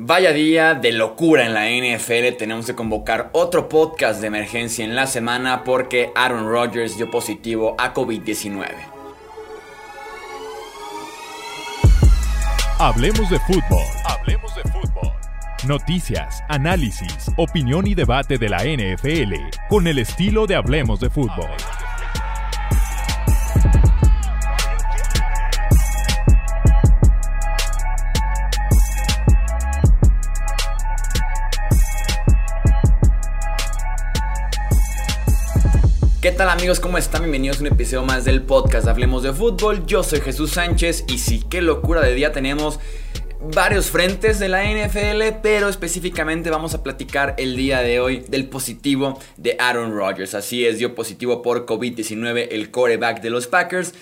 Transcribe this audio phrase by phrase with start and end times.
[0.00, 4.94] Vaya día de locura en la NFL, tenemos que convocar otro podcast de emergencia en
[4.94, 8.68] la semana porque Aaron Rodgers dio positivo a COVID-19.
[12.78, 13.82] Hablemos de fútbol.
[14.04, 15.12] Hablemos de fútbol.
[15.66, 19.34] Noticias, análisis, opinión y debate de la NFL
[19.68, 21.50] con el estilo de Hablemos de fútbol.
[36.20, 36.80] ¿Qué tal amigos?
[36.80, 37.22] ¿Cómo están?
[37.22, 39.86] Bienvenidos a un episodio más del podcast Hablemos de Fútbol.
[39.86, 42.80] Yo soy Jesús Sánchez y sí, qué locura de día tenemos
[43.54, 48.48] varios frentes de la NFL, pero específicamente vamos a platicar el día de hoy del
[48.48, 50.34] positivo de Aaron Rodgers.
[50.34, 53.94] Así es, dio positivo por COVID-19 el coreback de los Packers.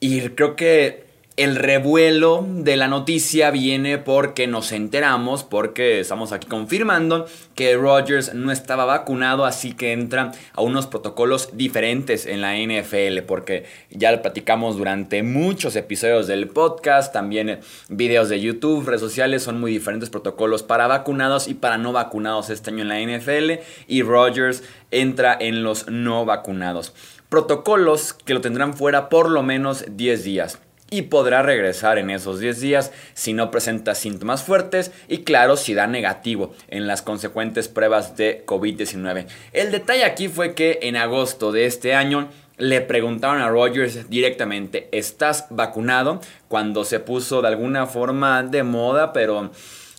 [0.00, 1.04] Y creo que
[1.36, 7.26] el revuelo de la noticia viene porque nos enteramos, porque estamos aquí confirmando
[7.56, 13.22] que Rodgers no estaba vacunado, así que entra a unos protocolos diferentes en la NFL,
[13.26, 19.42] porque ya lo platicamos durante muchos episodios del podcast, también videos de YouTube, redes sociales,
[19.42, 23.60] son muy diferentes protocolos para vacunados y para no vacunados este año en la NFL,
[23.88, 26.94] y Rodgers entra en los no vacunados.
[27.28, 30.60] Protocolos que lo tendrán fuera por lo menos 10 días
[30.94, 35.74] y podrá regresar en esos 10 días si no presenta síntomas fuertes y claro si
[35.74, 39.26] da negativo en las consecuentes pruebas de COVID-19.
[39.52, 42.28] El detalle aquí fue que en agosto de este año
[42.58, 46.20] le preguntaron a Rogers directamente, ¿estás vacunado?
[46.46, 49.50] Cuando se puso de alguna forma de moda, pero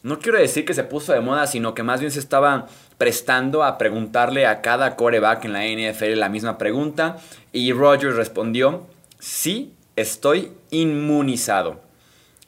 [0.03, 3.65] no quiero decir que se puso de moda, sino que más bien se estaba prestando
[3.65, 7.17] a preguntarle a cada coreback en la NFL la misma pregunta
[7.51, 8.87] y Rogers respondió,
[9.19, 11.79] sí estoy inmunizado.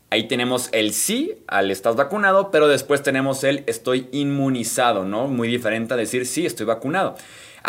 [0.09, 5.27] Ahí tenemos el sí al estás vacunado, pero después tenemos el estoy inmunizado, ¿no?
[5.27, 7.15] Muy diferente a decir sí, estoy vacunado.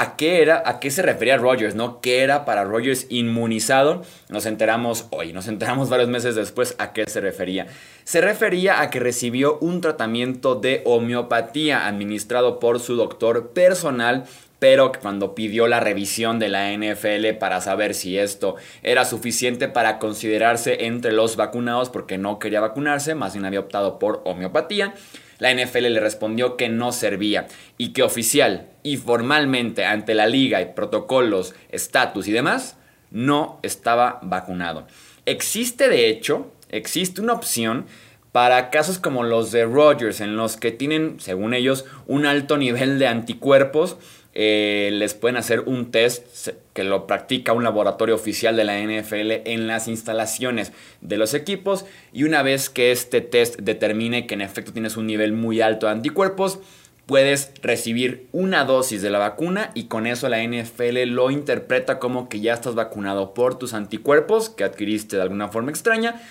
[0.00, 0.62] ¿A qué era?
[0.64, 2.00] ¿A qué se refería Rogers, no?
[2.00, 4.02] ¿Qué era para Rogers inmunizado?
[4.28, 7.66] Nos enteramos hoy, nos enteramos varios meses después a qué se refería.
[8.04, 14.24] Se refería a que recibió un tratamiento de homeopatía administrado por su doctor personal
[14.60, 19.98] pero cuando pidió la revisión de la NFL para saber si esto era suficiente para
[19.98, 24.94] considerarse entre los vacunados porque no quería vacunarse, más bien había optado por homeopatía,
[25.38, 30.60] la NFL le respondió que no servía y que oficial y formalmente ante la liga
[30.60, 32.76] y protocolos, estatus y demás,
[33.10, 34.86] no estaba vacunado.
[35.26, 37.86] Existe de hecho, existe una opción
[38.32, 42.98] para casos como los de Rogers, en los que tienen, según ellos, un alto nivel
[42.98, 43.96] de anticuerpos,
[44.40, 49.48] eh, les pueden hacer un test que lo practica un laboratorio oficial de la NFL
[49.50, 51.86] en las instalaciones de los equipos.
[52.12, 55.86] Y una vez que este test determine que en efecto tienes un nivel muy alto
[55.86, 56.60] de anticuerpos,
[57.04, 62.28] puedes recibir una dosis de la vacuna y con eso la NFL lo interpreta como
[62.28, 66.22] que ya estás vacunado por tus anticuerpos que adquiriste de alguna forma extraña.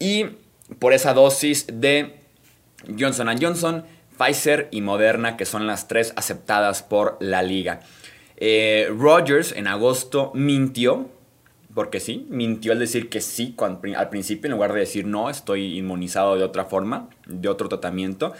[0.00, 0.24] Y
[0.80, 2.16] por esa dosis de
[2.98, 3.84] Johnson Johnson
[4.16, 7.80] Pfizer y Moderna, que son las tres aceptadas por la liga.
[8.36, 11.08] Eh, Rogers en agosto mintió,
[11.74, 15.78] porque sí, mintió al decir que sí al principio, en lugar de decir no, estoy
[15.78, 18.32] inmunizado de otra forma, de otro tratamiento.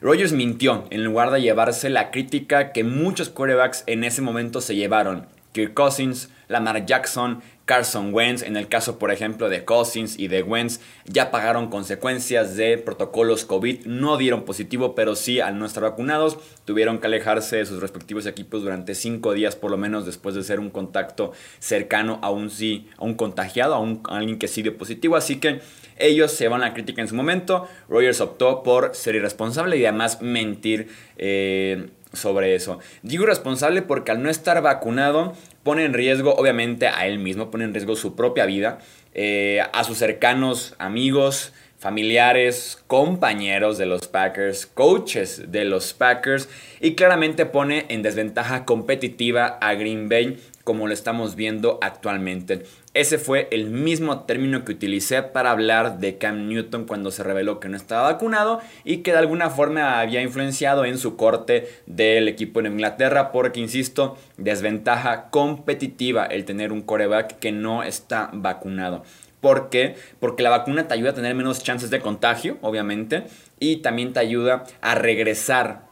[0.00, 4.74] Rogers mintió en lugar de llevarse la crítica que muchos quarterbacks en ese momento se
[4.74, 5.26] llevaron.
[5.52, 10.42] Kirk Cousins, Lamar Jackson, Carson Wentz, en el caso por ejemplo de Cousins y de
[10.42, 15.84] Wentz, ya pagaron consecuencias de protocolos COVID, no dieron positivo, pero sí al no estar
[15.84, 20.34] vacunados, tuvieron que alejarse de sus respectivos equipos durante cinco días por lo menos después
[20.34, 24.48] de ser un contacto cercano a un sí, a un contagiado, a, un, alguien que
[24.48, 25.60] sí dio positivo, así que
[25.96, 29.84] ellos se van a la crítica en su momento, Rogers optó por ser irresponsable y
[29.84, 30.88] además mentir.
[31.18, 32.78] Eh, sobre eso.
[33.02, 37.64] Digo responsable porque al no estar vacunado pone en riesgo, obviamente, a él mismo, pone
[37.64, 38.78] en riesgo su propia vida,
[39.14, 46.48] eh, a sus cercanos amigos, familiares, compañeros de los Packers, coaches de los Packers
[46.78, 52.64] y claramente pone en desventaja competitiva a Green Bay como lo estamos viendo actualmente.
[52.92, 57.60] Ese fue el mismo término que utilicé para hablar de Cam Newton cuando se reveló
[57.60, 62.28] que no estaba vacunado y que de alguna forma había influenciado en su corte del
[62.28, 69.04] equipo en Inglaterra porque, insisto, desventaja competitiva el tener un coreback que no está vacunado.
[69.40, 69.96] ¿Por qué?
[70.18, 73.24] Porque la vacuna te ayuda a tener menos chances de contagio, obviamente,
[73.58, 75.89] y también te ayuda a regresar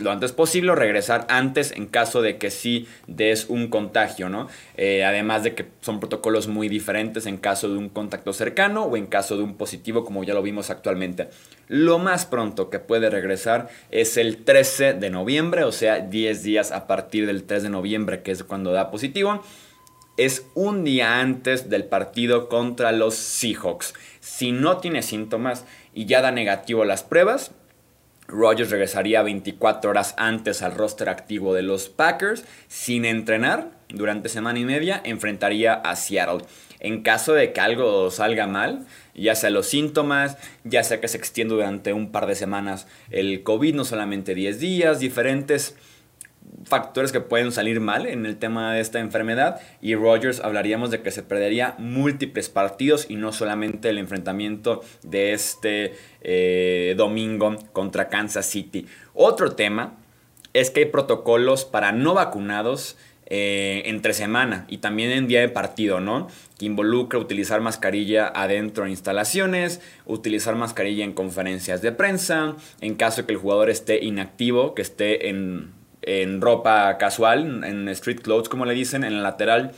[0.00, 4.48] lo antes posible, regresar antes en caso de que sí des un contagio, ¿no?
[4.76, 8.96] Eh, además de que son protocolos muy diferentes en caso de un contacto cercano o
[8.96, 11.28] en caso de un positivo, como ya lo vimos actualmente.
[11.68, 16.72] Lo más pronto que puede regresar es el 13 de noviembre, o sea, 10 días
[16.72, 19.42] a partir del 3 de noviembre, que es cuando da positivo.
[20.16, 23.94] Es un día antes del partido contra los Seahawks.
[24.20, 25.64] Si no tiene síntomas
[25.94, 27.52] y ya da negativo las pruebas,
[28.28, 34.58] Rodgers regresaría 24 horas antes al roster activo de los Packers sin entrenar durante semana
[34.58, 36.44] y media, enfrentaría a Seattle.
[36.78, 41.16] En caso de que algo salga mal, ya sea los síntomas, ya sea que se
[41.16, 45.74] extienda durante un par de semanas el COVID, no solamente 10 días, diferentes
[46.68, 51.02] factores que pueden salir mal en el tema de esta enfermedad y Rogers hablaríamos de
[51.02, 58.08] que se perdería múltiples partidos y no solamente el enfrentamiento de este eh, domingo contra
[58.08, 58.86] Kansas City.
[59.14, 59.96] Otro tema
[60.52, 62.96] es que hay protocolos para no vacunados
[63.30, 66.28] eh, entre semana y también en día de partido, ¿no?
[66.58, 73.20] Que involucra utilizar mascarilla adentro en instalaciones, utilizar mascarilla en conferencias de prensa, en caso
[73.20, 78.48] de que el jugador esté inactivo, que esté en en ropa casual, en street clothes
[78.48, 79.72] como le dicen, en el lateral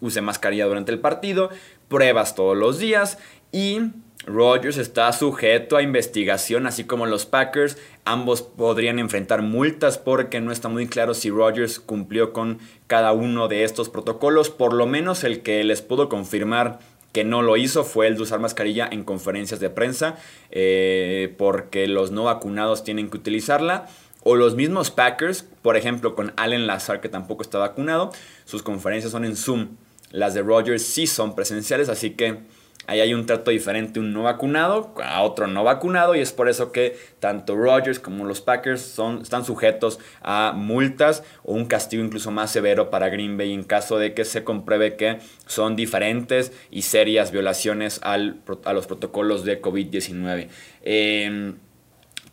[0.00, 1.50] use mascarilla durante el partido,
[1.88, 3.18] pruebas todos los días
[3.52, 3.80] y
[4.26, 7.78] Rodgers está sujeto a investigación, así como los Packers.
[8.04, 12.58] Ambos podrían enfrentar multas porque no está muy claro si Rodgers cumplió con
[12.88, 14.50] cada uno de estos protocolos.
[14.50, 16.80] Por lo menos el que les puedo confirmar
[17.12, 20.16] que no lo hizo fue el de usar mascarilla en conferencias de prensa,
[20.50, 23.86] eh, porque los no vacunados tienen que utilizarla.
[24.28, 28.10] O los mismos Packers, por ejemplo, con Allen Lazar, que tampoco está vacunado,
[28.44, 29.76] sus conferencias son en Zoom.
[30.10, 32.40] Las de Rogers sí son presenciales, así que
[32.88, 36.48] ahí hay un trato diferente, un no vacunado a otro no vacunado, y es por
[36.48, 42.02] eso que tanto Rogers como los Packers son, están sujetos a multas o un castigo
[42.02, 46.50] incluso más severo para Green Bay en caso de que se compruebe que son diferentes
[46.72, 50.48] y serias violaciones al, a los protocolos de COVID-19.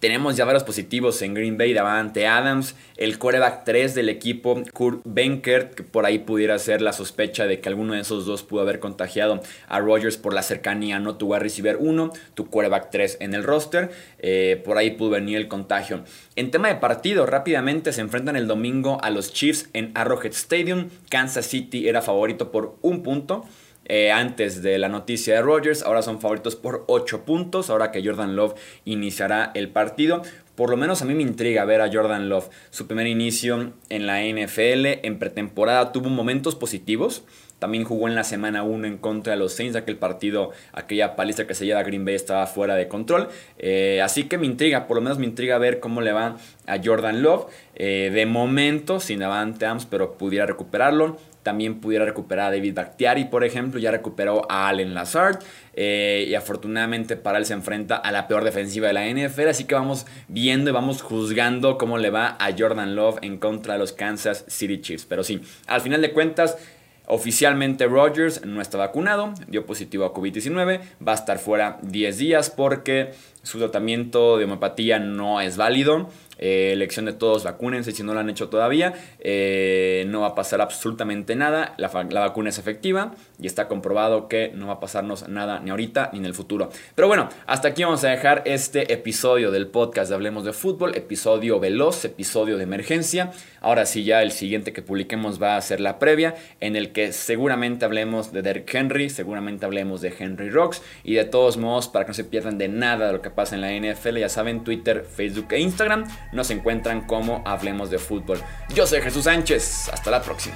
[0.04, 5.00] Tenemos ya varios positivos en Green Bay, Davante Adams, el coreback 3 del equipo, Kurt
[5.06, 8.64] Benkert, que por ahí pudiera ser la sospecha de que alguno de esos dos pudo
[8.64, 13.20] haber contagiado a Rogers por la cercanía, no tu a receiver 1, tu coreback 3
[13.22, 16.04] en el roster, eh, por ahí pudo venir el contagio.
[16.36, 20.90] En tema de partido, rápidamente se enfrentan el domingo a los Chiefs en Arrowhead Stadium,
[21.10, 23.46] Kansas City era favorito por un punto.
[23.86, 25.84] Eh, antes de la noticia de Rogers.
[25.84, 27.70] Ahora son favoritos por 8 puntos.
[27.70, 30.22] Ahora que Jordan Love iniciará el partido.
[30.56, 32.50] Por lo menos a mí me intriga ver a Jordan Love.
[32.70, 37.24] Su primer inicio en la NFL en pretemporada tuvo momentos positivos.
[37.58, 39.76] También jugó en la semana 1 en contra de los Saints.
[39.76, 43.30] Aquel partido, aquella paliza que se lleva a Green Bay estaba fuera de control.
[43.58, 46.38] Eh, así que me intriga, por lo menos me intriga ver cómo le va
[46.68, 47.46] a Jordan Love.
[47.76, 51.18] Eh, de momento, sin Davante Adams, pero pudiera recuperarlo.
[51.44, 53.80] También pudiera recuperar a David Bakhtiari, por ejemplo.
[53.80, 55.40] Ya recuperó a Allen Lazard.
[55.76, 59.50] Eh, y afortunadamente para él se enfrenta a la peor defensiva de la NFL.
[59.50, 63.74] Así que vamos viendo y vamos juzgando cómo le va a Jordan Love en contra
[63.74, 65.06] de los Kansas City Chiefs.
[65.06, 66.58] Pero sí, al final de cuentas.
[67.06, 72.50] Oficialmente Rodgers no está vacunado, dio positivo a COVID-19, va a estar fuera 10 días
[72.50, 73.12] porque
[73.42, 76.10] su tratamiento de homeopatía no es válido.
[76.38, 78.94] Eh, elección de todos, vacúnense si no lo han hecho todavía.
[79.20, 81.74] Eh, no va a pasar absolutamente nada.
[81.78, 85.70] La, la, vacuna es efectiva y está comprobado que no va a pasarnos nada ni
[85.70, 86.70] ahorita ni en el futuro.
[86.96, 90.96] Pero bueno, hasta aquí vamos a dejar este episodio del podcast de Hablemos de Fútbol.
[90.96, 93.32] Episodio veloz, episodio de emergencia.
[93.60, 97.12] Ahora sí, ya el siguiente que publiquemos va a ser la previa, en el que
[97.12, 102.06] seguramente hablemos de Derrick Henry, seguramente hablemos de Henry Rocks y de todos modos, para
[102.06, 104.64] que no se pierdan de nada de lo que pasa en la NFL, ya saben,
[104.64, 108.40] Twitter, Facebook e Instagram nos encuentran como Hablemos de Fútbol.
[108.74, 110.56] Yo soy Jesús Sánchez, hasta la próxima.